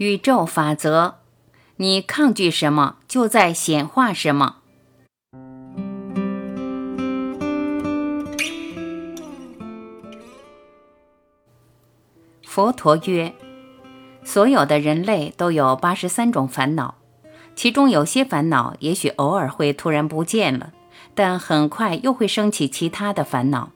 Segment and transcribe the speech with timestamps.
[0.00, 1.16] 宇宙法则：
[1.76, 4.56] 你抗拒什么，就在显化什么。
[12.42, 13.34] 佛陀曰
[14.24, 16.94] ：“所有的人类都有八十三种烦恼，
[17.54, 20.72] 其中有些烦恼也许偶尔会突然不见了，
[21.14, 23.68] 但很快又会升起其他的烦恼。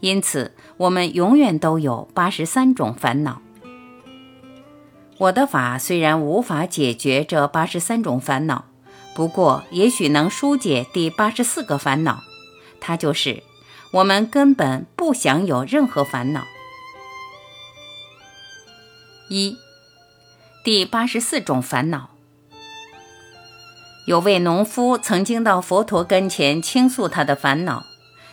[0.00, 3.42] 因此，我们永远都有八十三种烦恼。”
[5.18, 8.66] 我的法虽然无法解决这八十三种烦恼，
[9.16, 12.22] 不过也许能疏解第八十四个烦恼，
[12.80, 13.42] 它就是
[13.90, 16.44] 我们根本不想有任何烦恼。
[19.28, 19.56] 一，
[20.62, 22.10] 第八十四种烦恼。
[24.06, 27.84] 有位农夫曾经到佛陀跟前倾诉他的烦恼，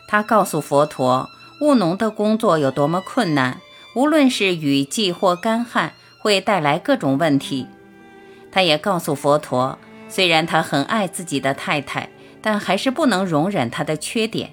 [0.07, 1.27] 他告诉佛陀，
[1.61, 3.59] 务农的工作有多么困难，
[3.95, 5.95] 无论是雨季或干旱。
[6.25, 7.67] 会带来各种问题。
[8.51, 9.77] 他也告诉佛陀，
[10.09, 12.09] 虽然他很爱自己的太太，
[12.41, 14.49] 但还是不能容忍她的缺点。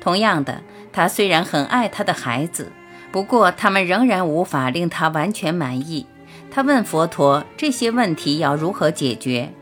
[0.00, 2.72] 同样的，他虽然很爱他的孩子，
[3.10, 6.06] 不过他们仍然无法令他完全满意。
[6.50, 9.52] 他问佛陀这些问题要如何解决？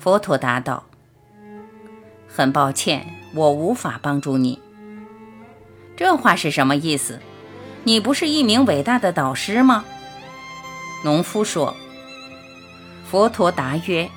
[0.00, 0.86] 佛陀答道
[2.26, 4.60] ：“很抱歉，我无法帮助你。”
[5.96, 7.20] 这话是什么意思？
[7.84, 9.84] 你不是一名伟大的导师吗？
[11.04, 11.76] 农夫说
[13.08, 14.10] ：“佛陀答曰，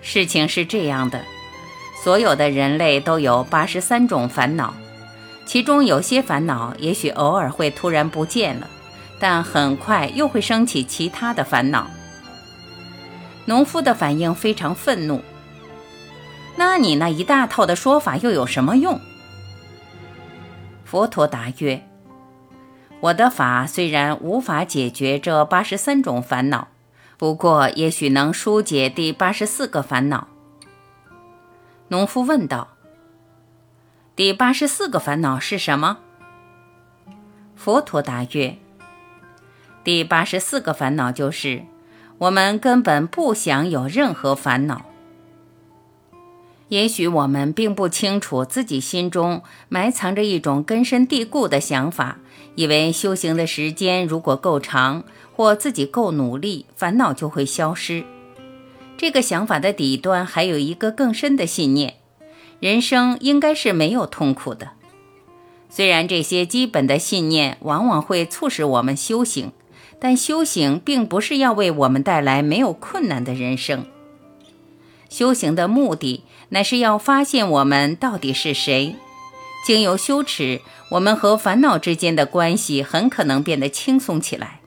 [0.00, 1.20] 事情是这样的，
[2.04, 4.72] 所有的人类都有八十三种烦恼，
[5.46, 8.68] 其中有些烦恼也许偶尔会突然不见了，
[9.18, 11.90] 但很快又会升起其他的烦恼。”
[13.46, 15.22] 农夫的反应非常愤怒。
[16.56, 19.00] 那你那一大套的说法又有什么用？
[20.84, 21.87] 佛陀答曰。
[23.00, 26.66] 我的法虽然无法解决这八十三种烦恼，
[27.16, 30.26] 不过也许能疏解第八十四个烦恼。
[31.88, 32.76] 农夫问道
[34.16, 35.98] ：“第八十四个烦恼是什么？”
[37.54, 38.58] 佛陀答曰
[39.84, 41.62] ：“第八十四个烦恼就是，
[42.18, 44.82] 我们根本不想有任何烦恼。
[46.66, 52.18] 也许我们并不清楚自己心中埋藏着一种根深蒂固的想法。”
[52.58, 58.02] 以为修行的时间如果够长，或自己够努力，烦恼就会消失。
[58.96, 61.94] 这个想法的底端还有一个更深的信念：
[62.58, 64.70] 人生应该是没有痛苦的。
[65.70, 69.52] 虽然这些基本的信念往往会促使我们修行，
[70.00, 73.86] 但修行并不是要为我们带来没有困难的人生。
[75.08, 78.96] 修行的目的乃是要发现我们到底是谁。
[79.64, 84.60] 经由羞耻，我们和烦恼之间的关系很可能变得轻松起来。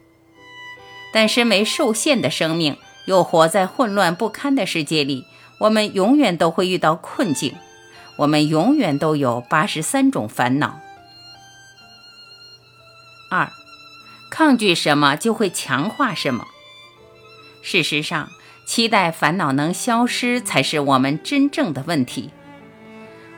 [1.13, 5.25] 但身为受限的生命，又活在混乱不堪的世界里，
[5.61, 7.55] 我们永远都会遇到困境。
[8.17, 10.79] 我们永远都有八十三种烦恼。
[13.31, 13.49] 二，
[14.29, 16.45] 抗拒什么就会强化什么。
[17.63, 18.29] 事实上，
[18.65, 22.29] 期待烦恼能消失，才是我们真正的问题。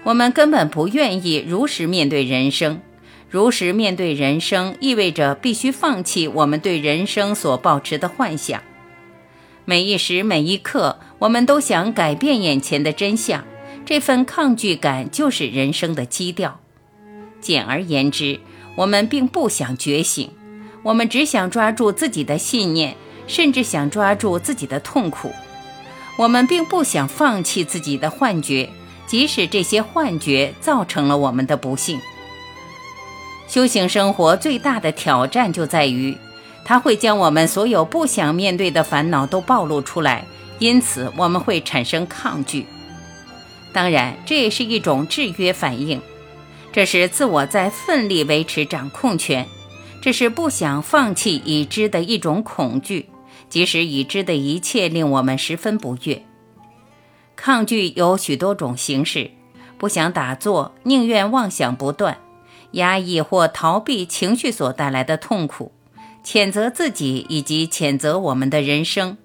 [0.03, 2.81] 我们根本不愿意如实面对人生，
[3.30, 8.62] 如实面对人生意味着必须放弃我们对人生所抱持的幻想。
[9.66, 13.46] 每一时每一刻，我们都想改变眼前的真相，
[13.86, 16.59] 这份抗拒感就是人生的基调。
[17.40, 18.42] 简而言之，
[18.75, 20.30] 我们并不想觉醒，
[20.84, 25.31] 我们只想抓住自己的信念，甚至想抓住自己的痛苦。
[26.18, 28.69] 我们并不想放弃自己的幻觉。
[29.13, 32.00] 即使这些幻觉造成了我们的不幸，
[33.47, 36.18] 修行生活最大的挑战就在于，
[36.66, 40.25] 它会将我们所有不想面对的烦恼都暴露出来，
[40.57, 42.66] 因此我们会产生抗拒。
[43.72, 46.01] 当然，这也是一种制约反应，
[46.72, 49.47] 这是自我在奋力维持掌控权，
[50.01, 53.09] 这是不想放弃已知的一种恐惧，
[53.48, 56.24] 即使已知的一切令我们十分不悦。
[57.35, 59.31] 抗拒有许多种形式，
[59.77, 62.18] 不想打坐，宁愿妄想不断，
[62.71, 65.71] 压抑或逃避情绪所带来的痛苦，
[66.24, 69.18] 谴责自己以及谴责我们的人生。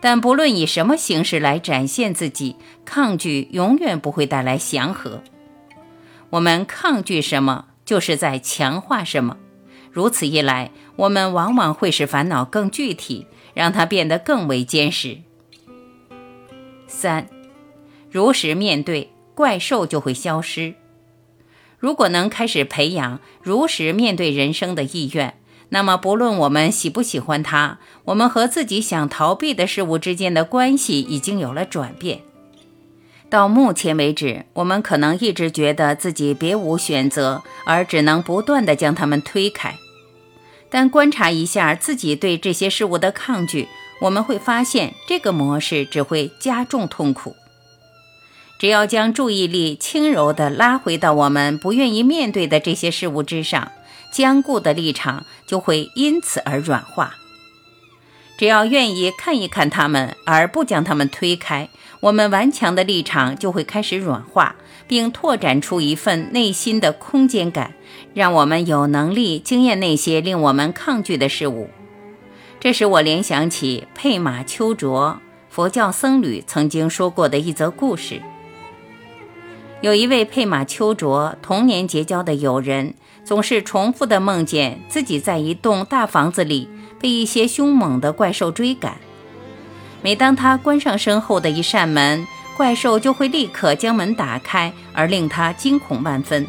[0.00, 5.22] 但不论以什么形式来展现自己，抗拒永远不会带来祥和。
[6.30, 9.36] 我们抗拒什么，就是在强化什么。
[9.92, 15.18] 如此一来，我们往往会使烦恼更具体，让它变得更为坚实。
[16.92, 17.26] 三，
[18.10, 20.74] 如实面对怪兽就会消失。
[21.78, 25.34] 如果能开始培养如实面对人生的意愿，
[25.70, 32.20] 那么不论我们喜不喜欢它，我们和自己想逃避的事物之间的关系已经有了转变。
[33.28, 39.74] 到目前为止，我们可能一直觉得自己别无选择，而只能不断地将它们推开。
[40.68, 43.68] 但观察一下自己对这些事物的抗拒，
[44.02, 47.36] 我们会发现这个模式只会加重痛苦。
[48.58, 53.70] 只要将注意力轻柔地拉回到我们不愿意面对的这些事物之上，
[54.12, 57.14] 坚固的立场就会因此而软化。
[58.36, 61.68] 只要愿意看一看它们，而不将它们推开。
[62.00, 64.56] 我们顽强的立场就会开始软化，
[64.88, 67.74] 并拓展出一份内心的空间感，
[68.14, 71.70] 让我们有能力经验那些令我们抗拒的事物。
[72.62, 75.18] 这使我联想起佩马丘卓
[75.50, 78.22] 佛教僧侣曾经说过的一则故事：
[79.80, 82.94] 有一位佩马丘卓童年结交的友人，
[83.24, 86.68] 总是重复地梦见自己在一栋大房子里
[87.00, 88.96] 被一些凶猛的怪兽追赶。
[90.00, 92.24] 每当他关上身后的一扇门，
[92.56, 96.46] 怪兽就会立刻将门打开，而令他惊恐万分。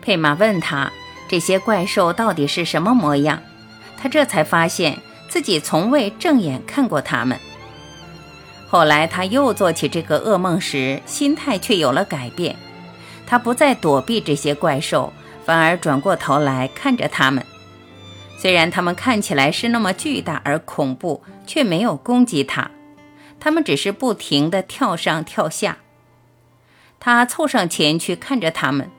[0.00, 0.90] 佩玛问他
[1.28, 3.42] ：“这些怪兽到底是什么模样？”
[4.04, 4.98] 他这才发现
[5.30, 7.40] 自己从未正眼看过他们。
[8.68, 12.54] 后来他又做起这个噩梦时，心态却有了改变。
[13.26, 15.10] 他不再躲避这些怪兽，
[15.46, 17.42] 反而转过头来看着他们。
[18.36, 22.70] 虽然他们看起来是那么巨大而恐怖，却没有攻击他，
[23.40, 25.78] 他们只是不停地跳上跳下。
[27.00, 28.90] 他凑上前去看着他们，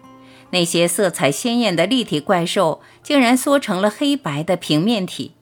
[0.51, 5.33] 那些色彩鲜艳的立体怪兽竟然缩成了黑白的平面体。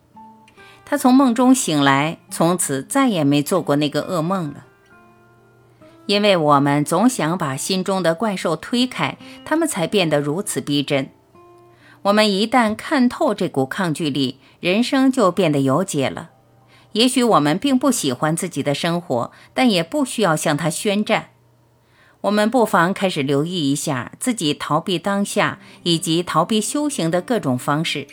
[0.86, 4.66] 他从梦中醒来，从此再也没做过那个噩梦了。
[6.06, 11.10] 因为我们总想把心中的怪兽推开，他们才变得如此逼真。
[12.04, 16.32] 我们一旦看透这股抗拒力，人生就变得有解了。
[16.92, 21.30] 也许我们并不喜欢自己的生活，但也不需要向它宣战。
[22.24, 28.08] 我们不妨开始留意一下自己逃避当下以及逃避修行的各种方式。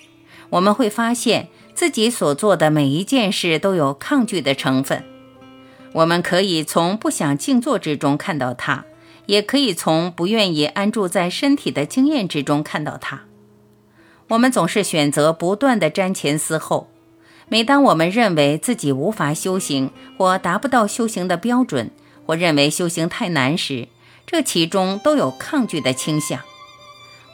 [0.50, 5.04] 我们会发现自己所做的每一件事都有抗拒的成分。
[5.92, 8.84] 我们可以从不想静坐之中看到它，
[9.26, 13.22] 也可以从不愿意安住在身体的经验之中看到它。
[14.30, 16.90] 我们总是选择不断的瞻前思后。
[17.48, 21.92] 每当我们认为自己无法修行，或达不到修行的标准，
[22.26, 23.86] 或认为修行太难时，
[24.30, 26.42] 这其中都有抗拒的倾向。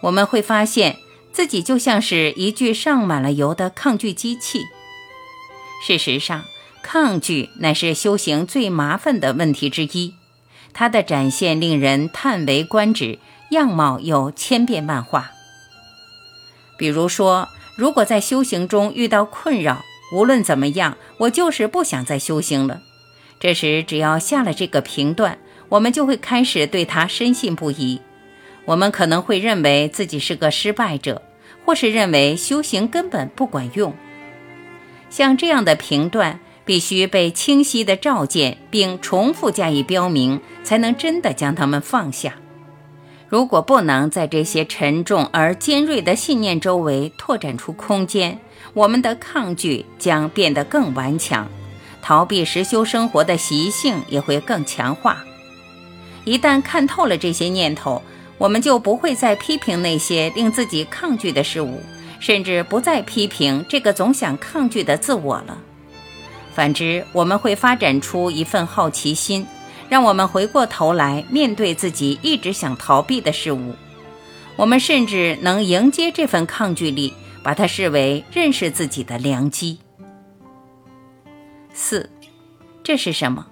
[0.01, 0.97] 我们会发现
[1.31, 4.63] 自己就像是一具上满了油的抗拒机器。
[5.87, 6.45] 事实上，
[6.83, 10.15] 抗拒乃是修行最麻烦的问题之一。
[10.73, 13.19] 它的展现令人叹为观止，
[13.51, 15.33] 样貌又千变万化。
[16.79, 19.85] 比如说，如果在修行中遇到困扰，
[20.15, 22.81] 无论怎么样，我就是不想再修行了。
[23.39, 28.01] 这时，只要下了这个评断，我们就会开始对他深信不疑。
[28.65, 31.23] 我们可能会认为自己是个失败者，
[31.65, 33.95] 或是认为修行根本不管用。
[35.09, 42.35] 像这样的评断，必须被清晰地照见，并重复加以标明，才能真的将它们放下。
[43.29, 48.39] 如果不能在这些沉重而尖锐的信念周围拓展出空间，
[48.73, 51.49] 我们的抗拒将变得更顽强，
[52.02, 55.25] 逃避实修生活的习性也会更强化。
[56.26, 58.02] 一旦看透了这些念头，
[58.37, 61.80] 我们就不会再批评那些令自己抗拒的事物，
[62.21, 65.56] 甚至不再批评这个总想抗拒的自我了。
[66.54, 69.47] 反之，我们会发展出一份好奇心。
[69.88, 73.73] 让我们回过头来面对自己一直想逃避的事物，
[74.56, 79.78] 我们甚至能迎接这份抗拒力，把它视为认识自己的良机。
[81.73, 82.11] 四，
[82.83, 83.47] 这是什么？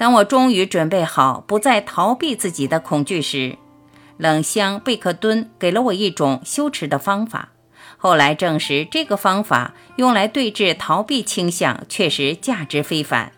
[0.00, 3.58] 当我终于准备好不再逃避自己的恐惧时，
[4.16, 7.50] 冷香贝克敦给了我一种羞耻的方法。
[7.98, 13.32] 后来证实，这个方法用来对治逃避倾向，确实价值非凡。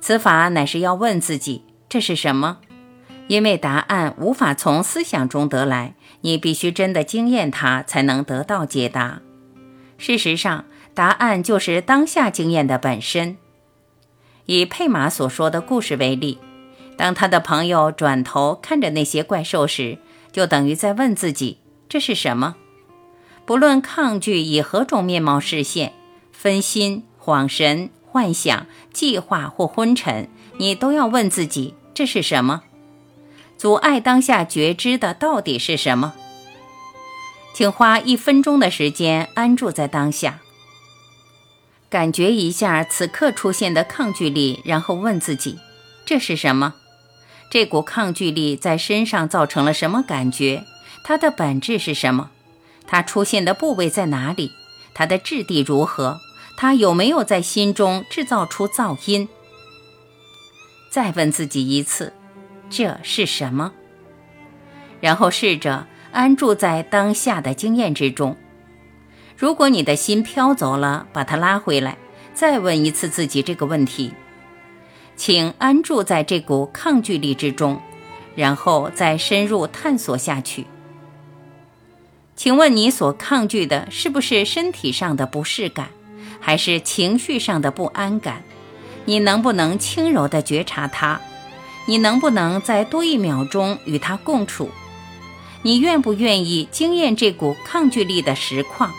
[0.00, 2.58] 此法乃是要问自己这是什么，
[3.26, 9.20] 因为答案无法从思想中得来，你必须真的经验它才能得到解答。
[9.98, 13.38] 事实上，答案就是当下经验的本身。
[14.46, 16.38] 以佩玛所说的故事为例，
[16.96, 19.98] 当他的朋友转头看着那些怪兽时，
[20.30, 21.58] 就等于在问自己
[21.88, 22.56] 这是什么。
[23.44, 25.92] 不论抗拒以何种面貌示现，
[26.32, 27.90] 分心、恍神。
[28.12, 32.60] 幻想、计划或昏沉，你都要问自己：这是什么？
[33.56, 36.12] 阻碍当下觉知的到底是什么？
[37.54, 40.40] 请花一分钟的时间安住在当下，
[41.92, 45.58] 感觉一下此刻出现的抗拒力，然后问自己：
[46.06, 46.72] 这是什么？
[47.50, 50.64] 这股抗拒力在身上造成了什么感觉？
[51.04, 52.30] 它的本质是什么？
[52.86, 54.52] 它出现的部位在哪里？
[54.94, 56.18] 它的质地如何？
[56.56, 59.28] 它有没有在心中制造出噪音？
[60.90, 62.14] 再问自己一次：
[62.70, 63.70] 这是什么？
[65.02, 65.86] 然后试着。
[66.12, 68.36] 安住在当下的经验之中。
[69.36, 71.96] 如果你的心飘走了，把它拉回来，
[72.34, 74.12] 再问一次自己这个问题。
[75.16, 77.80] 请安住在这股抗拒力之中，
[78.34, 80.66] 然后再深入探索下去。
[82.34, 85.90] 请问你所抗拒的是不是身体上的不适感，
[86.40, 88.42] 还是情绪上的不安感？
[89.04, 91.20] 你能不能轻柔地觉察它？
[91.86, 94.70] 你能不能再多一秒钟与它共处？
[95.62, 98.92] 你愿不愿意经验这股抗拒力的实况？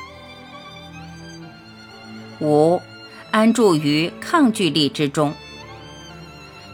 [2.44, 2.82] 五，
[3.32, 5.34] 安住于抗拒力之中，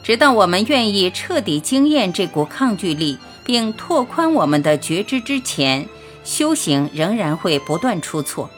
[0.03, 5.87] 直到我们愿意彻底经验这股抗拒力，并拓宽我们的觉知之前，
[6.23, 8.49] 修行仍然会不断出错。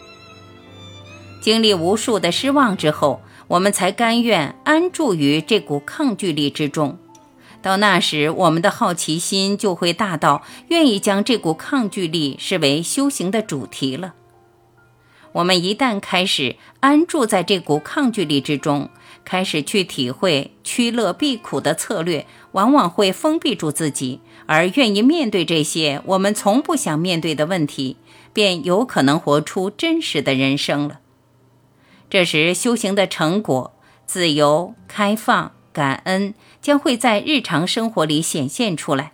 [1.42, 6.98] 经历无数的失望之后，我们才甘愿安住于这股抗拒力之中。
[7.62, 14.14] 到那时，我们的好奇心就会大到愿意将这股抗拒力视为修行的主题了。
[15.34, 18.90] 我们一旦开始安住在这股抗拒力之中，
[19.24, 27.98] 开始去体会趋乐避苦的策略，往往会封闭住自己，而愿意面对这些我们从不想面对的问题，
[28.34, 31.00] 便有可能活出真实的人生了。
[32.10, 33.74] 这时，修行的成果——
[34.06, 35.54] 自由、开放。
[35.74, 39.14] 感恩将会在日常生活里显现出来。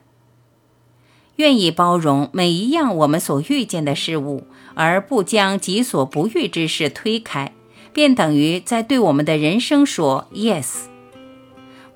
[1.35, 4.47] 愿意包容每一样我们所遇见的事物，
[4.77, 7.51] 而不将己所不欲之事推开，
[7.91, 10.83] 便等于在对我们的人生说 yes。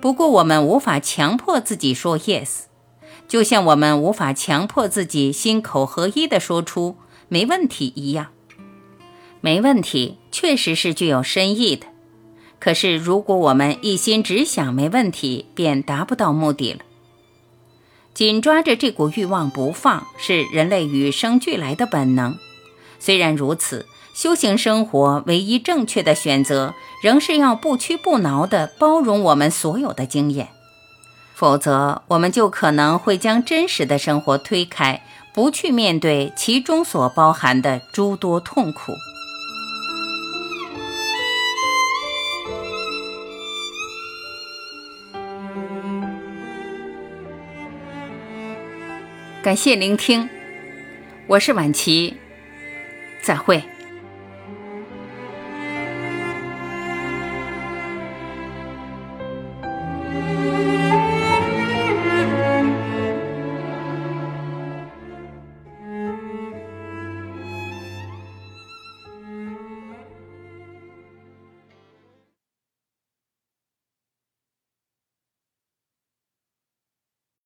[0.00, 2.62] 不过，我们无法强迫自己说 yes，
[3.28, 6.96] 就像我们无法强迫自己心口合一的说出
[7.30, 8.26] “没问题”一样。
[9.40, 11.86] 没问题确实是具有深意的。
[12.58, 16.80] 可是，如果我们一心只想没问题，便达不到目的了。
[18.12, 22.36] 紧抓着这股欲望不放，是人类与生俱来的本能。
[23.04, 30.50] 虽然如此，修行生活唯一正确的选择，仍是要不屈不挠地包容我们所有的经验。
[31.34, 35.02] 否则，我们就可能会将真实的生活推开，
[35.34, 38.92] 不去面对其中所包含的诸多痛苦。
[49.42, 50.28] 感谢聆听，
[51.26, 52.16] 我是晚琪，
[53.22, 53.62] 再会。